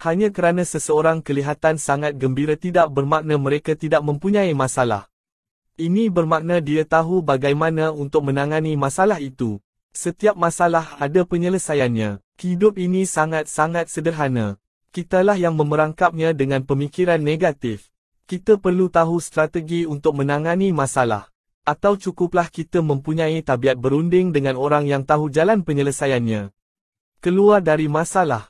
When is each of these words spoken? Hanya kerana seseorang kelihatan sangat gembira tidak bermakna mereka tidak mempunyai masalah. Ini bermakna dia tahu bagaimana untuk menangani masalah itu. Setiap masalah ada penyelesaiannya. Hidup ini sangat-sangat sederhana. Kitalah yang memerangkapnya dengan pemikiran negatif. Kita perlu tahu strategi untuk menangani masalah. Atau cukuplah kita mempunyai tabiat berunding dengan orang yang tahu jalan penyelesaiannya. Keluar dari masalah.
Hanya 0.00 0.32
kerana 0.32 0.64
seseorang 0.64 1.20
kelihatan 1.20 1.76
sangat 1.76 2.16
gembira 2.16 2.56
tidak 2.56 2.88
bermakna 2.88 3.36
mereka 3.36 3.76
tidak 3.76 4.00
mempunyai 4.00 4.56
masalah. 4.56 5.12
Ini 5.76 6.08
bermakna 6.08 6.64
dia 6.64 6.88
tahu 6.88 7.20
bagaimana 7.20 7.92
untuk 7.92 8.24
menangani 8.24 8.80
masalah 8.80 9.20
itu. 9.20 9.60
Setiap 9.92 10.40
masalah 10.40 10.96
ada 10.96 11.24
penyelesaiannya. 11.28 12.16
Hidup 12.40 12.80
ini 12.80 13.04
sangat-sangat 13.04 13.92
sederhana. 13.92 14.56
Kitalah 14.88 15.36
yang 15.36 15.52
memerangkapnya 15.52 16.32
dengan 16.32 16.64
pemikiran 16.64 17.20
negatif. 17.20 17.92
Kita 18.24 18.56
perlu 18.56 18.88
tahu 18.88 19.20
strategi 19.20 19.84
untuk 19.84 20.16
menangani 20.16 20.72
masalah. 20.72 21.28
Atau 21.68 22.00
cukuplah 22.00 22.48
kita 22.48 22.80
mempunyai 22.80 23.44
tabiat 23.44 23.76
berunding 23.76 24.32
dengan 24.32 24.56
orang 24.56 24.88
yang 24.88 25.04
tahu 25.04 25.28
jalan 25.28 25.60
penyelesaiannya. 25.60 26.48
Keluar 27.20 27.60
dari 27.60 27.84
masalah. 27.84 28.49